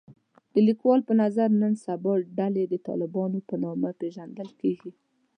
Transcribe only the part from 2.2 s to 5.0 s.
ډلې د طالبانو په نامه پېژندل کېږي